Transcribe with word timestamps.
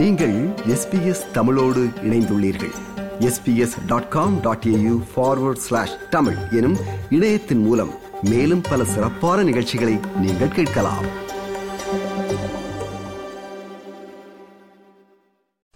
நீங்கள் 0.00 0.34
எஸ்பிஎஸ் 0.48 1.30
தமிழோடு 1.32 1.80
இணைந்துள்ளீர்கள். 2.02 2.72
SBS 3.20 3.74
dot 3.86 4.08
com 4.08 4.40
dot 4.40 4.64
AU 4.66 5.02
forward 5.14 5.62
slash 5.64 5.94
Tamil 6.10 6.36
எனும் 6.50 6.76
இணையத்தின் 7.10 7.62
மூலம் 7.62 7.90
மேலும் 8.22 8.60
பல 8.60 8.84
சிறப்பான 8.84 9.42
நிகழ்ச்சிகளை 9.42 9.98
நீங்கள் 10.20 10.48
கேட்கலாம். 10.48 11.06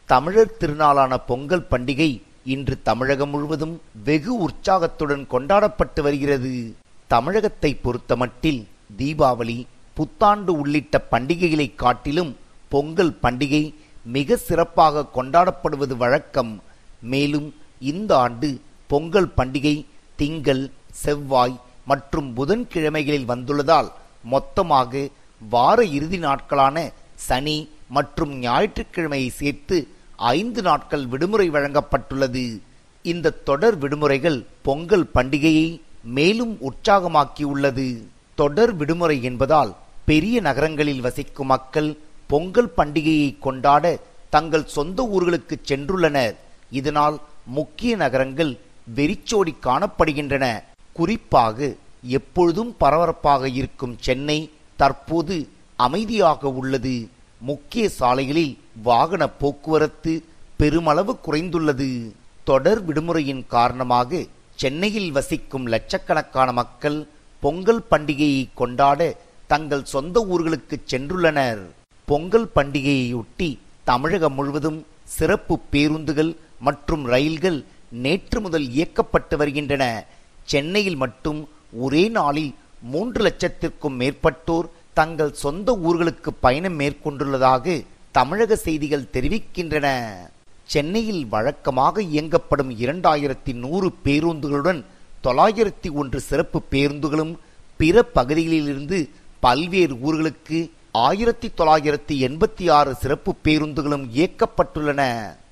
தமிழர் 0.06 0.56
திருநாளான 0.60 1.16
பொங்கல் 1.26 1.66
பண்டிகை 1.70 2.22
இன்று 2.44 2.82
தமிழகம் 2.82 3.30
முழுவதும் 3.30 3.80
வெகு 4.04 4.36
உற்சாகத்துடன் 4.36 5.26
கொண்டாடப்பட்டு 5.26 6.02
வருகிறது. 6.02 6.74
தமிழகத்தை 7.06 7.80
பொறுத்தமட்டில் 7.84 8.64
தீபாவளி 8.98 9.64
புத்தாண்டு 9.94 10.58
உள்ளிட்ட 10.58 11.04
பண்டிகைகளை 11.10 11.74
காட்டிலும் 11.74 12.36
பொங்கல் 12.68 13.16
பண்டிகை 13.22 13.74
மிக 14.04 14.36
சிறப்பாக 14.36 15.06
கொண்டாடப்படுவது 15.16 15.96
வழக்கம். 15.96 16.62
மேலும் 17.00 17.54
இந்த 17.80 18.16
ஆண்டு 18.18 18.60
பொங்கல் 18.86 19.30
பண்டிகை 19.36 19.86
திங்கள் 20.16 20.70
செவ்வாய் 20.90 21.60
மற்றும் 21.84 22.34
புதன்கிழமைகளில் 22.36 23.30
வந்துள்ளதால் 23.30 23.88
மொத்தமாக 24.22 25.08
வார 25.40 25.84
இறுதி 25.84 26.18
நாட்களான 26.18 26.92
சனி 27.14 27.68
மற்றும் 27.88 28.42
ஞாயிற்றுக்கிழமையை 28.42 29.28
சேர்த்து 29.28 29.88
ஐந்து 30.16 30.62
நாட்கள் 30.62 31.06
விடுமுறை 31.06 31.50
வழங்கப்பட்டுள்ளது. 31.50 32.60
இந்த 33.02 33.30
தொடர் 33.30 33.78
விடுமுறைகள் 33.78 34.46
பொங்கல் 34.62 35.08
பண்டிகையை 35.14 35.80
மேலும் 36.02 36.58
உற்சாகமாக்கியுள்ளது. 36.60 38.02
தொடர் 38.34 38.74
விடுமுறை 38.76 39.22
என்பதால் 39.22 39.74
பெரிய 40.04 40.40
நகரங்களில் 40.40 41.00
வசிக்கும் 41.00 41.46
மக்கள் 41.46 41.98
பொங்கல் 42.32 42.72
பண்டிகையை 42.76 43.30
கொண்டாட 43.46 43.84
தங்கள் 44.34 44.66
சொந்த 44.76 45.00
ஊர்களுக்கு 45.14 45.54
சென்றுள்ளனர் 45.70 46.34
இதனால் 46.78 47.16
முக்கிய 47.56 47.92
நகரங்கள் 48.02 48.52
வெறிச்சோடி 48.96 49.52
காணப்படுகின்றன. 49.66 50.44
குறிப்பாக 50.98 51.58
எப்பொழுதும் 52.18 52.72
பரபரப்பாக 52.82 53.48
இருக்கும் 53.60 53.94
சென்னை 54.06 54.38
தற்போது 54.80 55.36
அமைதியாக 55.86 56.50
உள்ளது. 56.60 56.96
முக்கிய 57.50 57.84
சாலைகளில் 57.98 58.54
வாகன 58.88 59.22
போக்குவரத்து 59.42 60.12
பெருமளவு 60.60 61.14
குறைந்துள்ளது. 61.26 61.90
தொடர் 62.50 62.80
விடுமுறையின் 62.88 63.44
காரணமாக 63.54 64.20
சென்னையில் 64.62 65.10
வசிக்கும் 65.16 65.66
லட்சக்கணக்கான 65.74 66.48
மக்கள் 66.60 66.98
பொங்கல் 67.42 67.82
பண்டிகையை 67.90 68.42
கொண்டாட 68.60 69.00
தங்கள் 69.52 69.90
சொந்த 69.94 70.26
ஊர்களுக்கு 70.34 70.76
சென்றுள்ளனர். 70.92 71.62
பொங்கல் 72.08 72.48
பண்டிகையையொட்டி 72.56 73.48
தமிழகம் 73.84 74.34
முழுவதும் 74.34 74.78
சிறப்பு 75.16 75.54
பேருந்துகள் 75.72 76.32
மற்றும் 76.66 77.04
ரயில்கள் 77.12 77.58
நேற்று 78.04 78.38
முதல் 78.40 78.66
இயக்கப்பட்டு 78.76 79.34
வருகின்றன. 79.36 79.84
சென்னையில் 80.44 80.96
மட்டும் 80.96 81.40
ஒரே 81.84 82.08
நாளில் 82.08 82.52
மூன்று 82.92 83.20
லட்சத்திற்கும் 83.26 83.96
மேற்பட்டோர் 84.00 84.68
தங்கள் 84.98 85.32
சொந்த 85.44 85.68
ஊர்களுக்கு 85.86 86.30
பயணம் 86.40 86.78
மேற்கொண்டுள்ளதாக 86.80 87.82
தமிழக 88.12 88.56
செய்திகள் 88.56 89.10
தெரிவிக்கின்றன. 89.12 89.86
சென்னையில் 90.72 91.24
வழக்கமாக 91.28 92.02
இயங்கப்படும் 92.02 92.70
இரண்டாயிரத்தி 92.84 93.52
நூறு 93.64 93.88
பேருந்துகளுடன் 94.04 94.80
தொள்ளாயிரத்தி 95.24 95.88
ஒன்று 96.00 96.18
சிறப்பு 96.20 96.58
பேருந்துகளும் 96.72 97.34
பிற 97.80 98.02
பகுதிகளிலிருந்து 98.16 98.98
பல்வேறு 99.40 99.94
ஊர்களுக்கு 100.06 100.58
ஆயிரத்தி 101.02 101.48
தொள்ளாயிரத்தி 101.58 102.14
எண்பத்தி 102.26 102.64
ஆறு 102.70 102.90
சிறப்பு 102.94 103.30
பேருந்துகளும் 103.44 104.04
இயக்கப்பட்டுள்ளன. 104.16 105.00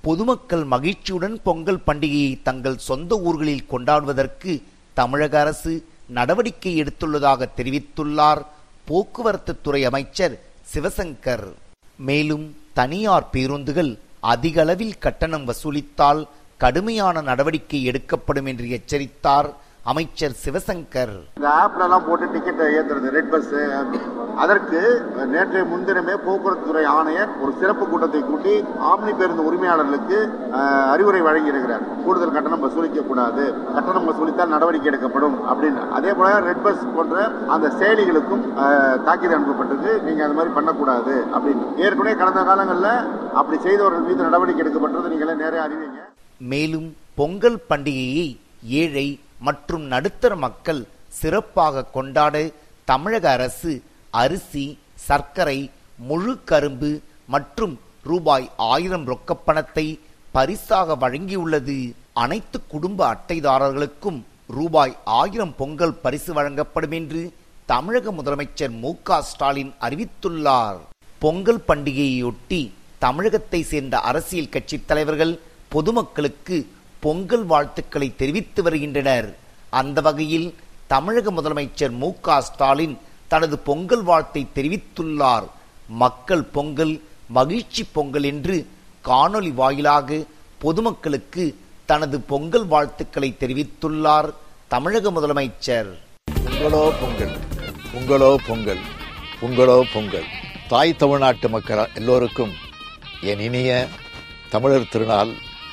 பொதுமக்கள் 0.06 0.62
மகிழ்ச்சியுடன் 0.72 1.34
பொங்கல் 1.47 1.81
பண்டிகையை 1.87 2.37
தங்கள் 2.49 2.77
சொந்த 2.89 3.19
ஊர்களில் 3.28 3.65
கொண்டாடுவதற்கு 3.72 4.53
தமிழக 5.00 5.34
அரசு 5.41 5.72
நடவடிக்கை 6.19 6.75
எடுத்துள்ளதாக 6.83 7.49
தெரிவித்துள்ளார் 7.56 8.43
போக்குவரத்து 8.91 9.55
துறை 9.65 9.83
அமைச்சர் 9.91 10.37
சிவசங்கர். 10.75 11.47
மேலும் 12.09 12.47
தனியார் 12.78 13.28
பேருந்துகள் 13.34 13.93
அதிக 14.34 14.62
அளவில் 14.66 14.97
கட்டணம் 15.06 15.49
வசூலித்தால் 15.50 16.22
கடுமையான 16.65 17.21
நடவடிக்கை 17.31 17.83
எடுக்கப்படும் 17.93 18.50
என்று 18.53 18.69
எச்சரித்தார் 18.78 19.50
அமைச்சர் 19.91 20.34
சிவசங்கர். 20.45 21.15
இந்த 21.39 21.49
ஆப்ல 21.62 21.87
எல்லாம் 21.87 22.05
போட்டு 22.09 22.27
டிக்கெட் 22.34 22.61
ஏத்துறது 22.78 23.09
ரெட் 23.19 23.31
பஸ் 23.33 23.53
அதற்கு 24.43 24.81
நேற்றைய 25.32 25.62
முன்தினமே 25.70 26.15
போக்குவரத்து 26.25 26.66
துறை 26.69 26.84
ஆணையர் 26.97 27.31
ஒரு 27.43 27.53
சிறப்பு 27.60 27.84
கூட்டத்தை 27.91 28.20
கூட்டி 28.28 28.54
ஆம்னி 28.91 29.12
பேருந்து 29.20 29.47
உரிமையாளர்களுக்கு 29.48 30.19
அறிவுரை 30.94 31.20
வழங்கி 31.28 31.53
இருக்கிறார் 31.53 31.84
கூடுதல் 32.04 32.34
கட்டணம் 32.37 32.65
வசூலிக்க 32.66 33.04
கூடாது. 33.10 33.44
கட்டணம் 33.75 34.09
வசூலித்தால் 34.10 34.54
நடவடிக்கை 34.54 34.88
எடுக்கப்படும் 34.91 35.37
அப்படின்னு. 35.53 35.82
அதே 35.98 36.12
போல 36.19 36.31
ரெட் 36.48 36.65
பஸ் 36.66 36.87
போன்ற 36.97 37.26
அந்த 37.56 37.66
செயலிகளுக்கும் 37.81 38.44
தாக்கீது 39.09 39.37
அனுப்பப்பட்டது 39.38 39.91
நீங்க 40.06 40.22
அந்த 40.26 40.37
மாதிரி 40.38 40.54
பண்ணக்கூடாது 40.59 41.15
அப்படின்னு. 41.37 41.66
ஏற்கனவே 41.84 42.15
கடந்த 42.22 42.42
காலங்களில் 42.50 42.91
அப்படி 43.41 43.59
செய்தவர்கள் 43.66 44.09
மீது 44.09 44.28
நடவடிக்கை 44.28 44.65
எடுக்கப்பட்டது 44.65 45.12
நீங்களே 45.15 45.37
நேரே 45.44 45.60
அறிவிங்க. 45.66 46.00
மேலும் 46.53 46.88
பொங்கல் 47.21 47.60
பண்டிகையை 47.71 48.28
ஏழை 48.81 49.09
மற்றும் 49.47 49.84
நடுத்தர 49.92 50.32
மக்கள் 50.44 50.82
சிறப்பாக 51.21 51.88
கொண்டாட 51.97 52.37
தமிழக 52.91 53.26
அரசு 53.37 53.72
அரிசி 54.21 54.65
சர்க்கரை 55.06 55.59
முழு 56.09 56.33
கரும்பு 56.45 56.91
மற்றும் 57.34 57.75
ரூபாய் 58.11 58.47
ஆயிரம் 58.56 59.06
ரொக்கப்பணத்தை 59.12 59.84
பரிசாக 60.37 60.97
வழங்கியுள்ளது. 61.03 61.77
அனைத்து 62.12 62.59
குடும்ப 62.72 63.01
அட்டைதாரர்களுக்கும் 63.12 64.19
ரூபாய் 64.56 64.95
ஆயிரம் 65.05 65.55
பொங்கல் 65.61 65.95
பரிசு 66.05 66.33
வழங்கப்படும் 66.33 66.95
என்று 66.99 67.22
தமிழக 67.72 68.12
முதலமைச்சர் 68.12 68.75
மு 68.83 68.91
ஸ்டாலின் 69.28 69.72
அறிவித்துள்ளார். 69.87 70.81
பொங்கல் 71.19 71.62
பண்டிகையொட்டி 71.69 72.61
தமிழகத்தை 73.05 73.61
சேர்ந்த 73.62 73.97
அரசியல் 74.11 74.53
கட்சி 74.56 74.78
தலைவர்கள் 74.91 75.34
பொதுமக்களுக்கு 75.69 76.59
பொங்கல் 77.01 77.47
வாழ்த்துக்களை 77.53 78.09
தெரிவித்து 78.17 78.62
வருகின்றனர். 78.62 79.28
அந்த 79.81 80.01
வகையில் 80.09 80.49
தமிழக 80.95 81.33
முதலமைச்சர் 81.33 81.95
மு 82.03 82.11
ஸ்டாலின் 82.49 82.99
தனது 83.32 83.56
பொங்கல் 83.69 84.04
வாழ்த்தை 84.10 84.43
தெரிவித்துள்ளார். 84.56 85.47
மக்கள் 86.03 86.44
பொங்கல் 86.56 86.94
மகிழ்ச்சி 87.37 87.82
பொங்கல் 87.97 88.26
என்று 88.31 88.56
காணொளி 89.04 89.50
வாயிலாக 89.60 90.19
பொதுமக்களுக்கு 90.65 91.44
தனது 91.91 92.16
பொங்கல் 92.32 92.66
வாழ்த்துக்களை 92.72 93.31
தெரிவித்துள்ளார் 93.42 94.28
தமிழக 94.75 95.10
முதலமைச்சர். 95.16 95.91
பொங்கலோ 96.44 96.82
பொங்கல் 97.00 97.34
பொங்கலோ 97.92 98.31
பொங்கல் 98.48 98.82
பொங்கலோ 99.41 99.78
பொங்கல். 99.94 100.28
தாய் 100.71 100.98
தமிழ்நாட்டு 101.00 101.48
மக்கள் 101.54 101.82
எல்லோருக்கும் 102.00 102.53
என் 103.31 103.42
இனிய 103.47 103.71
தமிழர் 104.53 104.91
திருநாள் 104.92 105.32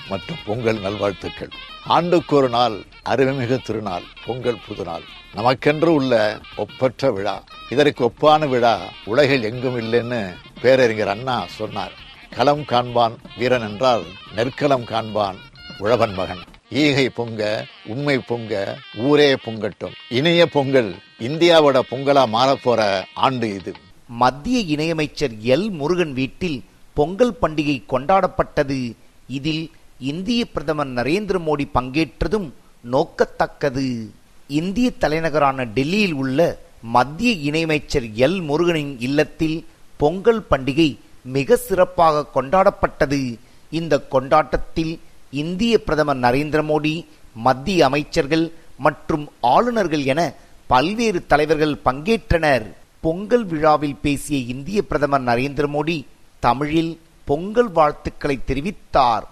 மற்றும் 0.10 0.44
பொங்கல் 0.48 0.84
நல்வாழ்த்துக்கள். 0.86 1.54
ஆண்டுக்கு 1.96 2.34
ஒரு 2.40 2.50
நாள் 2.58 2.76
அருமைமிகு 3.12 3.58
திருநாள் 3.68 4.06
பொங்கல் 4.26 4.64
புதுநாள் 4.66 5.06
நமக்கென்று 5.36 5.86
உள்ள 5.86 6.40
ஒப்பற்ற 6.56 7.12
விழா. 7.12 7.44
இதற்கு 7.70 8.06
ஒப்பான 8.06 8.48
விழா 8.48 8.80
உலகில் 9.06 9.44
எங்கும் 9.44 9.80
இல்லைன்னு 9.80 10.34
பேரறிஞர் 10.62 11.08
அண்ணா 11.08 11.46
சொன்னார். 11.48 11.92
களம் 12.36 12.62
காண்பான் 12.62 13.16
வீரன் 13.38 13.70
என்றால் 13.70 14.04
நெற்களம் 14.36 14.84
காண்பான் 14.84 15.36
உழவன் 15.78 16.14
மகன். 16.14 16.44
ஈகை 16.70 17.10
பொங்க 17.10 17.66
உண்மை 17.86 18.18
பொங்க 18.18 18.78
ஊரே 18.96 19.34
பொங்கட்டும். 19.34 19.94
இணைய 20.10 20.48
பொங்கல் 20.48 20.96
இந்தியாவோட 21.20 21.80
பொங்கலா 21.92 22.26
மாறப்போற 22.34 23.04
ஆண்டு 23.14 23.54
இது. 23.54 23.74
மத்திய 24.08 24.76
இணையமைச்சர் 24.76 25.38
எல். 25.44 25.70
முருகன் 25.70 26.14
வீட்டில் 26.14 26.64
பொங்கல் 26.94 27.38
பண்டிகை 27.42 27.84
கொண்டாடப்பட்டது. 27.90 28.92
இதில் 29.28 29.72
இந்திய 30.00 30.46
பிரதமர் 30.46 30.88
நரேந்திர 30.88 31.36
மோடி 31.40 31.66
பங்கேற்றதும் 31.74 32.52
நோக்கத்தக்கது. 32.92 34.18
இந்திய 34.58 34.92
தலைநகரான 34.92 35.64
டெல்லியில் 35.64 36.14
உள்ள 36.14 36.60
மத்திய 36.82 37.52
இணையமைச்சர் 37.52 38.08
எல். 38.26 38.42
முருகனின் 38.42 38.96
இல்லத்தில் 39.00 39.66
பொங்கல் 39.98 40.42
பண்டிகை 40.52 40.98
மிக 41.36 41.56
சிறப்பாக 41.56 42.24
கொண்டாடப்பட்டது. 42.36 43.38
இந்த 43.70 44.00
கொண்டாட்டத்தில் 44.00 45.00
இந்திய 45.32 45.84
பிரதமர் 45.84 46.18
நரேந்திர 46.18 46.62
மோடி 46.72 47.06
மத்திய 47.34 47.86
அமைச்சர்கள் 47.86 48.52
மற்றும் 48.78 49.30
ஆளுநர்கள் 49.42 50.04
என 50.04 50.34
பல்வேறு 50.68 51.22
தலைவர்கள் 51.26 51.80
பங்கேற்றனர். 51.86 52.66
பொங்கல் 53.02 53.46
விழாவில் 53.46 54.02
பேசிய 54.02 54.40
இந்திய 54.56 54.82
பிரதமர் 54.82 55.24
நரேந்திர 55.24 55.68
மோடி 55.76 56.06
தமிழில் 56.40 57.00
பொங்கல் 57.26 57.72
வாழ்த்துக்களை 57.72 58.40
தெரிவித்தார். 58.48 59.26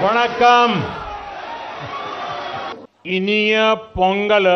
வணக்கம். 0.00 1.01
இனிய 3.04 3.52
பொங்கல் 3.94 4.48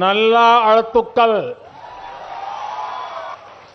நல்ல 0.00 0.34
அழுத்துக்கள். 0.68 1.54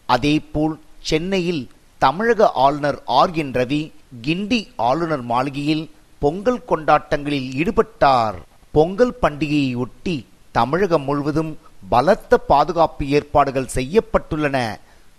அதேபோல் 0.06 0.80
சென்னையில் 1.10 1.70
தமிழக 1.98 2.50
ஆளுநர் 2.66 3.00
ஆர் 3.20 3.34
என் 3.44 3.54
ரவி 3.60 3.80
கிண்டி 4.26 4.60
ஆளுநர் 4.76 5.24
மாளிகையில் 5.32 5.86
பொங்கல் 6.20 6.62
கொண்டாட்டங்களில் 6.68 7.48
ஈடுபட்டார். 7.62 8.36
பொங்கல் 8.72 9.16
பண்டிகையை 9.22 9.76
ஒட்டி 9.86 10.18
தமிழகம் 10.52 11.04
முழுவதும் 11.04 11.58
பலத்த 11.90 12.38
பாதுகாப்பு 12.38 13.08
ஏற்பாடுகள் 13.08 13.74
செய்யப்பட்டுள்ளன. 13.78 14.58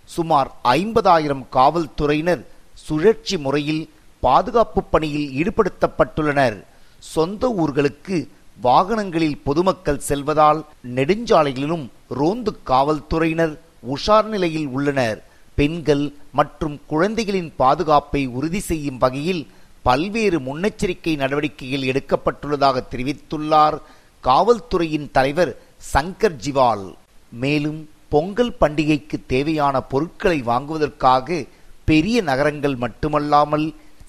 சுமார் 0.05 0.51
ஐம்பதாயிரம் 0.65 1.45
காவல்துறையினர் 1.51 2.47
சுழற்சி 2.87 3.39
முறையில் 3.39 3.85
பாதுகாப்பு 4.21 4.83
பணியில் 4.85 5.29
ஈடுபடுத்தப்பட்டுள்ளனர். 5.41 6.59
சொந்த 7.15 7.49
ஊர்களுக்கு 7.63 8.17
வாகனங்களில் 8.67 9.39
பொதுமக்கள் 9.47 10.05
செல்வதால் 10.09 10.61
நெடுஞ்சாலைகளிலும் 10.97 11.87
ரோந்து 12.19 12.53
காவல்துறையினர் 12.71 13.55
உஷார் 13.95 14.29
நிலையில் 14.35 14.69
உள்ளனர். 14.77 15.19
பெண்கள் 15.59 16.05
மற்றும் 16.39 16.77
குழந்தைகளின் 16.93 17.51
பாதுகாப்பை 17.61 18.23
உறுதி 18.39 18.61
செய்யும் 18.71 19.01
வகையில் 19.05 19.43
பல்வேறு 19.87 20.39
முன்னெச்சரிக்கை 20.47 21.13
நடவடிக்கைகள் 21.23 21.89
எடுக்கப்பட்டுள்ளதாக 21.91 22.83
தெரிவித்துள்ளார் 22.93 23.77
காவல்துறையின் 24.25 25.09
தலைவர் 25.17 25.53
சங்கர் 25.93 26.37
ஜிவால். 26.45 26.87
மேலும் 27.43 27.81
பொங்கல் 28.15 28.55
பண்டிகைக்கு 28.61 29.17
தேவையான 29.33 29.77
பொருட்களை 29.93 30.39
வாங்குவதற்காக 30.51 31.39
பெரிய 31.91 32.17
நகரங்கள் 32.31 32.77
மட்டுமல்லாமல் 32.85 33.67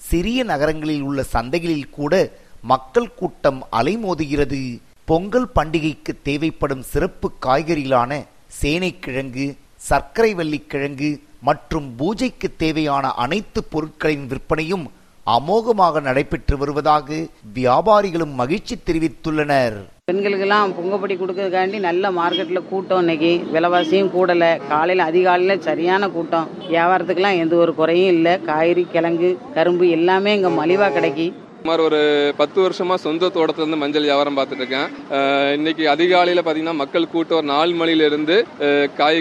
சிறிய 0.08 0.40
நகரங்களில் 0.50 1.04
உள்ள 1.08 1.20
சந்தைகளில் 1.34 1.94
கூட 1.98 2.14
மக்கள் 2.62 3.14
கூட்டம் 3.14 3.60
அலைமோதுகிறது. 3.80 4.80
பொங்கல் 5.04 5.48
பண்டிகைக்கு 5.54 6.12
தேவைப்படும் 6.22 6.82
சிறப்பு 6.82 7.30
காய்கறிகளான 7.46 8.20
சேனைக்கிழங்கு 8.60 9.46
சர்க்கரை 9.88 10.34
வள்ளிக்கிழங்கு 10.34 11.10
மற்றும் 11.40 11.96
பூஜைக்கு 11.96 12.48
தேவையான 12.56 13.10
அனைத்து 13.24 13.60
பொருட்களின் 13.64 14.26
விற்பனையும் 14.30 14.86
அமோகமாக 15.26 16.00
நடைபெற்று 16.00 16.56
வருவதாக 16.58 17.16
வியாபாரிகளும் 17.54 18.34
மகிழ்ச்சி 18.40 18.76
தெரிவித்துள்ளனர். 18.86 19.76
பெண்களுக்கெல்லாம் 20.10 20.74
பொங்கப்படி 20.76 21.14
கொடுக்கறதுக்காண்டி 21.18 21.78
நல்ல 21.78 22.10
மார்க்கெட்டில் 22.10 22.68
கூட்டம் 22.70 22.98
இன்னைக்கு. 22.98 23.32
விலைவாசியும் 23.54 24.12
கூடலை. 24.14 24.50
காலையில் 24.68 25.04
அதிகாலையில் 25.08 25.66
சரியான 25.68 26.08
கூட்டம். 26.08 26.48
வியாபாரத்துக்கெல்லாம் 26.70 27.40
எந்த 27.42 27.56
ஒரு 27.56 27.74
குறையும் 27.74 28.14
இல்லை. 28.16 28.40
காய்கறி 28.40 28.86
கிழங்கு 28.94 29.38
கரும்பு 29.54 29.88
எல்லாமே 29.88 30.34
இங்கே 30.38 30.48
மலிவாக 30.60 30.94
கிடைக்கி 30.96 31.32
சுமார் 31.62 31.80
ஒரு 31.86 32.00
பத்து 32.40 32.58
வருஷமா 32.64 32.96
சொந்த 33.04 33.28
தோட்டத்துல 33.34 33.62
இருந்து 33.62 33.78
மஞ்சள் 33.80 34.04
வியாபாரம் 34.06 34.36
பார்த்துட்டு 34.36 34.62
இருக்கேன் 34.62 34.90
இன்னைக்கு 35.56 35.84
அதிகாலையில 35.94 36.42
பாத்தீங்கன்னா 36.46 36.74
மக்கள் 36.80 37.08
கூட்டம் 37.14 37.38
ஒரு 37.38 37.46
நாலு 37.52 37.72
மணில 37.80 38.06
இருந்து 38.10 38.36
காய் 39.00 39.18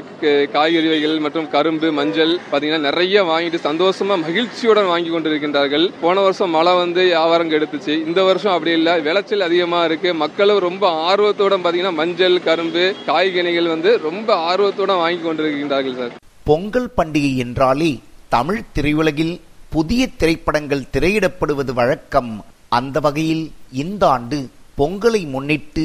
காய்கறி 0.55 0.89
வகைகள் 0.91 1.23
மற்றும் 1.25 1.47
கரும்பு 1.55 1.87
மஞ்சள் 1.99 2.33
பாத்தீங்கன்னா 2.51 2.85
நிறைய 2.89 3.23
வாங்கிட்டு 3.31 3.61
சந்தோஷமா 3.69 4.17
மகிழ்ச்சியுடன் 4.25 4.91
வாங்கி 4.91 5.09
கொண்டிருக்கின்றார்கள். 5.13 5.85
போன 6.03 6.21
வருஷம் 6.27 6.53
மழை 6.57 6.75
வந்து 6.83 7.03
வியாபாரம் 7.13 7.51
கெடுத்துச்சு. 7.53 7.95
இந்த 8.09 8.19
வருஷம் 8.29 8.55
அப்படி 8.55 8.75
இல்லை. 8.79 8.93
விளைச்சல் 9.07 9.47
அதிகமா 9.47 9.81
இருக்கு. 9.89 10.11
மக்களும் 10.23 10.63
ரொம்ப 10.67 10.85
ஆர்வத்தோட 11.09 11.59
பாத்தீங்கன்னா 11.65 11.95
மஞ்சள் 12.01 12.37
கரும்பு 12.49 12.85
காய்கனிகள் 13.09 13.73
வந்து 13.73 13.93
ரொம்ப 14.07 14.29
ஆர்வத்தோட 14.51 14.99
வாங்கி 15.03 15.21
கொண்டிருக்கின்றார்கள் 15.23 15.99
சார். 16.01 16.15
பொங்கல் 16.51 16.89
பண்டிகை 16.99 17.33
என்றாலே 17.47 17.91
தமிழ் 18.37 18.63
திரையுலகில் 18.75 19.35
புதிய 19.73 20.01
திரைப்படங்கள் 20.19 20.89
திரையிடப்படுவது 20.93 21.71
வழக்கம் 21.79 22.29
அந்த 22.77 22.99
வகையில் 23.05 23.45
இந்த 23.83 24.03
ஆண்டு 24.09 24.37
பொங்கலை 24.77 25.21
முன்னிட்டு 25.33 25.83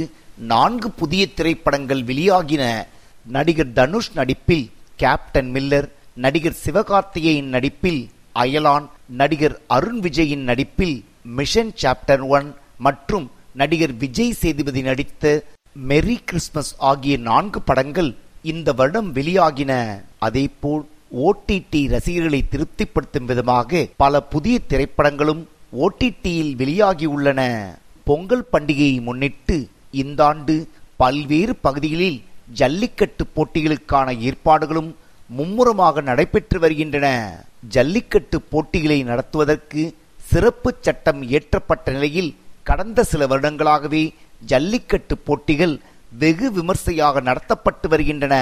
நான்கு 0.53 0.89
புதிய 1.01 1.23
திரைப்படங்கள் 1.39 2.03
வெளியாகின. 2.11 2.63
நடிகர் 3.37 3.73
தனுஷ் 3.79 4.13
நடிப்பில் 4.19 4.65
கேப்டன் 4.97 5.51
மில்லர் 5.55 5.89
நடிகர் 6.25 6.61
சிவகார்த்திகேயன் 6.65 7.51
நடிப்பில் 7.57 8.01
அயலான் 8.43 8.87
நடிகர் 9.21 9.57
அருண் 9.77 10.01
விஜயின் 10.07 10.45
நடிப்பில் 10.51 10.97
மிஷன் 11.39 11.73
சாப்டர் 11.83 12.25
ஒன் 12.37 12.49
மற்றும் 12.87 13.27
நடிகர் 13.61 13.95
விஜய் 14.05 14.39
சேதுபதி 14.43 14.83
நடித்த 14.83 15.35
மெரி 15.91 16.17
கிறிஸ்மஸ் 16.25 16.73
ஆகிய 16.91 17.17
நான்கு 17.31 17.63
படங்கள் 17.63 18.11
இந்த 18.53 18.69
வருடம் 18.73 19.11
வெளியாகின. 19.15 19.73
அதேபோல் 20.19 20.85
ஓடிடி 21.21 21.81
ரசிகர்களை 21.93 22.41
திருப்திப்படுத்தும் 22.53 23.27
விதமாக 23.31 23.87
பல 24.03 24.21
புதிய 24.33 24.59
திரைப்படங்களும் 24.71 25.43
ஓடிடியில் 25.85 26.53
வெளியாகியுள்ளன 26.61 27.41
பொங்கல் 28.05 28.49
பண்டிகையை 28.53 28.97
முன்னிட்டு 29.03 29.57
இந்த 30.03 30.21
ஆண்டு 30.25 30.55
பல்வேறு 30.97 31.55
பகுதிகளில் 31.67 32.19
ஜல்லிக்கட்டு 32.61 33.25
போட்டிகளுக்கான 33.37 34.09
ஏற்பாடுகளும் 34.29 34.91
மும்முரமாக 35.31 36.03
நடைபெற்று 36.09 36.59
வருகின்றன. 36.59 37.07
ஜல்லிக்கட்டு 37.75 38.39
போட்டிகளை 38.53 38.99
நடத்துவதற்கு 39.11 39.83
சிறப்பு 40.31 40.71
சட்டம் 40.87 41.21
இயற்றப்பட்ட 41.23 41.93
நிலையில் 41.93 42.35
கடந்த 42.69 43.05
சில 43.11 43.27
வருடங்களாகவே 43.27 44.03
ஜல்லிக்கட்டு 44.53 45.15
போட்டிகள் 45.29 45.75
வெகு 46.19 46.49
விமர்சையாக 46.53 47.21
நடத்தப்பட்டு 47.21 47.89
வருகின்றன. 47.89 48.37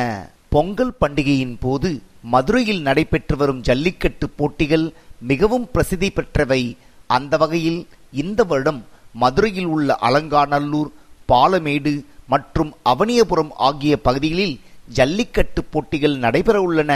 பொங்கல் 0.49 0.94
பண்டிகையின் 1.00 1.58
போது 1.61 1.90
மதுரையில் 2.22 2.82
நடைபெற்று 2.82 3.37
வரும் 3.37 3.61
ஜல்லிக்கட்டு 3.61 4.28
போட்டிகள் 4.28 4.93
மிகவும் 5.20 5.69
பிரசித்தி 5.72 6.11
பெற்றவை. 6.11 6.76
அந்த 7.06 7.37
வகையில் 7.37 7.87
இந்த 8.12 8.44
வருடம் 8.44 8.84
மதுரையில் 9.12 9.64
உள்ள 9.64 9.94
அலங்காநல்லூர் 9.94 10.90
பாலமேடு 11.28 12.05
மற்றும் 12.26 12.75
அவனியபுரம் 12.84 13.50
ஆகிய 13.56 13.96
பகுதிகளில் 13.96 14.61
ஜல்லிக்கட்டு 14.88 15.64
போட்டிகள் 15.64 16.17
நடைபெற 16.17 16.61
உள்ளன. 16.61 16.93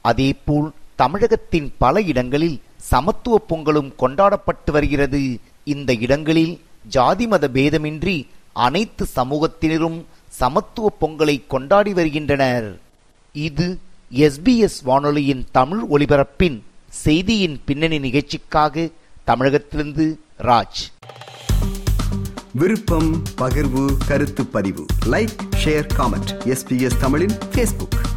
அதேபோல் 0.00 0.70
தமிழகத்தின் 0.96 1.72
பல 1.78 2.00
இடங்களில் 2.00 2.60
சமத்துவ 2.76 3.40
பொங்கலும் 3.48 3.92
கொண்டாடப்பட்டு 3.96 4.72
வருகிறது. 4.72 5.38
இந்த 5.64 5.92
இடங்களில் 5.92 6.60
ஜாதி 6.88 7.26
மத 7.26 7.48
பேதமின்றி 7.48 8.26
அனைத்து 8.52 9.06
சமூகத்தினரும் 9.16 10.04
சமத்துவ 10.28 10.92
பொங்கலை 11.00 11.42
கொண்டாடி 11.46 11.92
வருகின்றனர். 11.92 12.80
இது 13.32 13.78
எஸ்பிஎஸ் 14.14 14.82
வானொலியின் 14.82 15.44
தமிழ் 15.52 15.84
ஒலிபரப்பின் 15.90 16.62
செய்தியின் 16.88 17.60
பின்னணி 17.64 17.98
நிகழ்ச்சிக்காக 17.98 18.88
தமிழகத்திலிருந்து 19.26 20.18
ராஜ். 20.42 20.80
விருப்பம் 22.52 23.22
பகிர்வு 23.38 23.96
கருத்து 24.06 24.46
பதிவு. 24.46 24.86
லைக் 25.06 25.36
ஷேர் 25.64 25.86
காமெண்ட் 25.96 26.38
எஸ்பிஎஸ் 26.44 26.98
தமிழின் 27.00 27.38
பேஸ்புக் 27.52 28.09